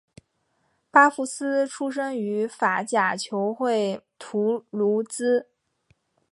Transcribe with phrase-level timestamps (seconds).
[0.89, 5.47] 巴夫斯出身于法甲球会图卢兹。